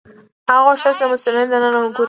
[0.49, 1.99] هغه غوښتل چې د مجسمې دننه وګوري.